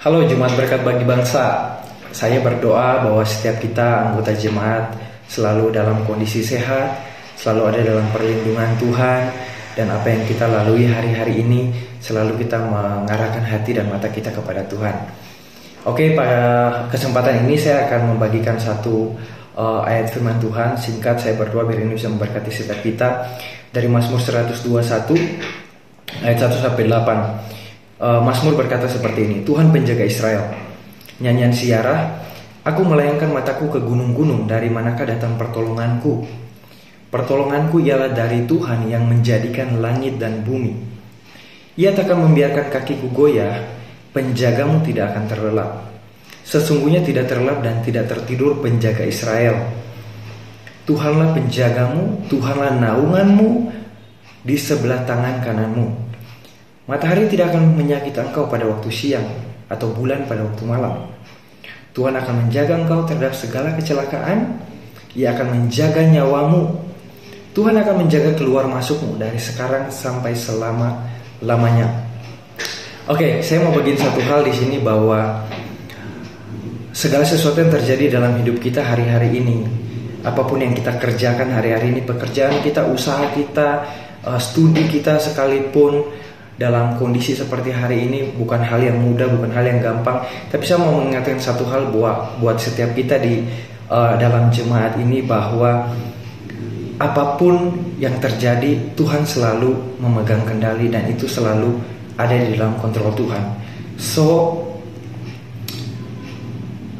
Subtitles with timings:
[0.00, 1.76] Halo Jumat Berkat Bagi Bangsa.
[2.08, 4.96] Saya berdoa bahwa setiap kita anggota jemaat
[5.28, 6.96] Selalu dalam kondisi sehat
[7.36, 9.28] Selalu ada dalam perlindungan Tuhan
[9.76, 11.68] Dan apa yang kita lalui hari-hari ini
[12.00, 14.96] Selalu kita mengarahkan hati dan mata kita kepada Tuhan.
[15.84, 16.40] Oke pada
[16.88, 19.12] kesempatan ini saya akan membagikan satu
[19.52, 20.80] uh, ayat firman Tuhan.
[20.80, 23.36] Singkat saya berdoa biar ini bisa memberkati setiap kita.
[23.68, 24.64] Dari Mazmur 121
[26.24, 27.59] ayat 1 sampai 8
[28.00, 30.48] uh, Mazmur berkata seperti ini, Tuhan penjaga Israel.
[31.20, 32.16] Nyanyian siarah,
[32.64, 36.24] aku melayangkan mataku ke gunung-gunung, dari manakah datang pertolonganku?
[37.12, 40.72] Pertolonganku ialah dari Tuhan yang menjadikan langit dan bumi.
[41.76, 43.66] Ia takkan membiarkan kakiku goyah,
[44.16, 45.70] penjagamu tidak akan terlelap.
[46.46, 49.70] Sesungguhnya tidak terlelap dan tidak tertidur penjaga Israel.
[50.88, 53.70] Tuhanlah penjagamu, Tuhanlah naunganmu
[54.42, 56.09] di sebelah tangan kananmu.
[56.90, 59.22] Matahari tidak akan menyakiti engkau pada waktu siang
[59.70, 61.06] atau bulan pada waktu malam.
[61.94, 64.58] Tuhan akan menjaga engkau terhadap segala kecelakaan.
[65.14, 66.66] Ia akan menjaga nyawamu.
[67.54, 71.06] Tuhan akan menjaga keluar masukmu dari sekarang sampai selama
[71.46, 71.86] lamanya.
[73.06, 75.46] Oke, saya mau bagiin satu hal di sini bahwa
[76.90, 79.62] segala sesuatu yang terjadi dalam hidup kita hari-hari ini,
[80.26, 83.86] apa pun yang kita kerjakan hari-hari ini, pekerjaan kita, usaha kita,
[84.26, 86.06] eh, studi kita sekalipun,
[86.60, 90.20] dalam kondisi seperti hari ini bukan hal yang mudah, bukan hal yang gampang.
[90.52, 93.48] Tapi saya mau mengingatkan satu hal buat buat setiap kita di
[93.88, 95.88] uh, dalam jemaat ini bahwa
[97.00, 99.72] apa pun yang terjadi Tuhan selalu
[100.04, 101.80] memegang kendali dan itu selalu
[102.20, 103.56] ada di dalam kontrol Tuhan.
[103.96, 104.52] So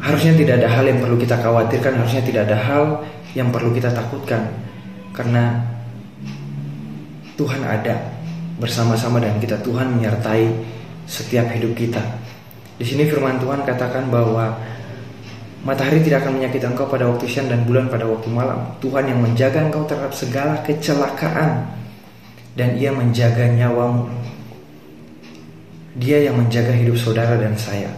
[0.00, 2.84] harusnya tidak ada hal yang perlu kita khawatirkan, harusnya tidak ada hal
[3.36, 4.48] yang perlu kita takutkan
[5.12, 5.60] karena
[7.36, 8.19] Tuhan ada
[8.60, 10.46] bersama-sama dan kita Tuhan menyertai
[11.08, 12.04] setiap hidup kita.
[12.76, 14.56] Di sini firman Tuhan katakan bahwa
[15.64, 18.60] matahari tidak akan menyakiti engkau pada waktu siang dan bulan pada waktu malam.
[18.80, 21.66] Tuhan yang menjaga engkau terhadap segala kecelakaan
[22.56, 24.08] dan ia menjaga nyawamu.
[26.00, 27.90] Dia yang menjaga hidup saudara dan saya.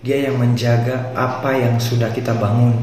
[0.00, 2.74] Dia yang menjaga apa yang sudah kita bangun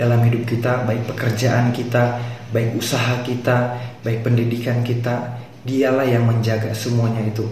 [0.00, 2.16] dalam hidup kita, baik pekerjaan kita,
[2.50, 7.44] baik usaha kita, baik pendidikan kita, Dialah yang menjaga semuanya itu.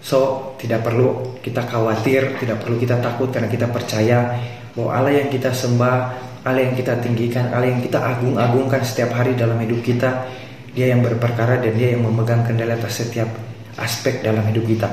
[0.00, 4.32] So, tidak perlu kita khawatir, tidak perlu kita takut karena kita percaya
[4.72, 5.96] bahwa Allah yang kita sembah,
[6.40, 10.24] Allah yang kita tinggikan, Allah yang kita agung-agungkan setiap hari dalam hidup kita,
[10.72, 13.28] Dia yang berperkara dan Dia yang memegang kendali atas setiap
[13.76, 14.88] aspek dalam hidup kita.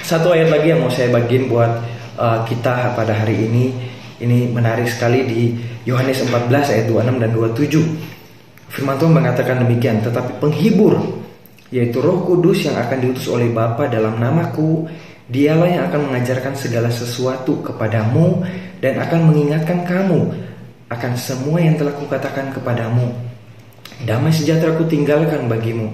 [0.00, 1.70] Satu ayat lagi yang mau saya bagiin buat
[2.16, 3.76] uh, kita pada hari ini,
[4.24, 5.42] ini menarik sekali di
[5.84, 8.72] Yohanes 14 ayat 26 dan 27.
[8.72, 11.23] Firman Tuhan mengatakan demikian, tetapi penghibur
[11.74, 14.86] yaitu Roh Kudus yang akan diutus oleh Bapa dalam namaku.
[15.24, 18.44] Dialah yang akan mengajarkan segala sesuatu kepadamu
[18.78, 20.30] dan akan mengingatkan kamu
[20.92, 23.08] akan semua yang telah kukatakan kepadamu.
[24.04, 25.90] Damai sejahtera ku tinggalkan bagimu,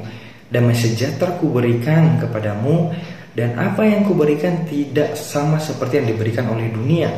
[0.51, 2.91] damai sejahtera ku berikan kepadamu,
[3.39, 7.09] dan apa yang kuberikan tidak sama seperti yang diberikan oleh dunia.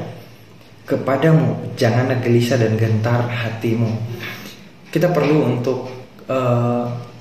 [0.84, 3.88] Kepadamu janganlah gelisah dan gentar hatimu.
[4.92, 5.88] Kita perlu untuk
[6.28, 7.11] uh,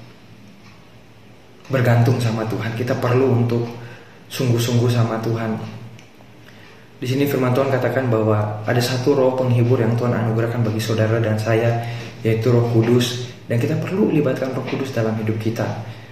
[1.71, 2.75] bergantung sama Tuhan.
[2.75, 3.63] Kita perlu untuk
[4.27, 5.55] sungguh-sungguh sama Tuhan.
[7.01, 11.17] Di sini firman Tuhan katakan bahwa ada satu roh penghibur yang Tuhan anugerahkan bagi saudara
[11.17, 11.81] dan saya,
[12.21, 13.25] yaitu roh kudus.
[13.49, 15.65] Dan kita perlu libatkan roh kudus dalam hidup kita.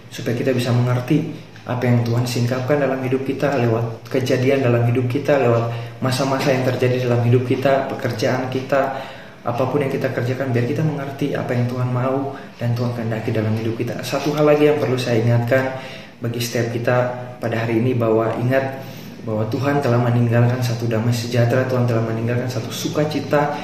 [0.09, 1.29] Supaya kita bisa mengerti
[1.69, 5.69] apa yang Tuhan singkapkan dalam hidup kita lewat kejadian dalam hidup kita, lewat
[6.01, 8.97] masa-masa yang terjadi dalam hidup kita, pekerjaan kita,
[9.39, 13.31] apa pun yang kita kerjakan biar kita mengerti apa yang Tuhan mau dan Tuhan kehendaki
[13.31, 14.03] dalam hidup kita.
[14.03, 15.79] Satu hal lagi yang perlu saya ingatkan
[16.19, 16.95] bagi setiap kita
[17.39, 18.83] pada hari ini bahwa ingat
[19.23, 23.55] bahwa Tuhan telah meninggalkan satu damai sejahtera, Tuhan telah meninggalkan satu sukacita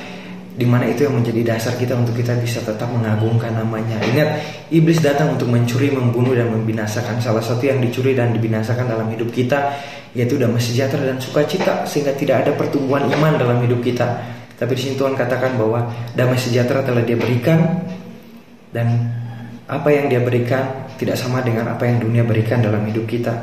[0.55, 3.99] di mana itu yang menjadi dasar kita untuk kita bisa tetap mengagungkan namanya.
[3.99, 4.29] Ingat,
[4.71, 7.19] iblis datang untuk mencuri, membunuh dan membinasakan.
[7.19, 9.75] Salah satu yang dicuri dan dibinasakan dalam hidup kita
[10.15, 14.15] yaitu damai sejahtera dan sukacita sehingga tidak ada pertumbuhan iman dalam hidup kita.
[14.55, 17.83] Tapi di sini Tuhan katakan bahwa damai sejahtera telah dia berikan
[18.71, 18.87] dan
[19.67, 23.33] apa yang dia berikan tidak sama dengan apa yang dunia berikan dalam hidup kita.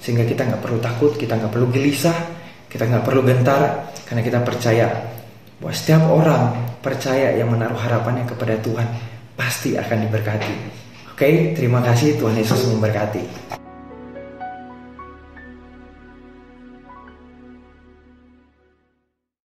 [0.00, 2.16] Sehingga kita nggak perlu takut, kita nggak perlu gelisah,
[2.68, 4.86] kita nggak perlu gentar karena kita percaya
[5.60, 6.44] bahwa setiap orang
[6.80, 8.88] percaya yang menaruh harapannya kepada Tuhan
[9.36, 10.54] pasti akan diberkati.
[11.12, 13.59] Oke, terima kasih Tuhan Yesus memberkati.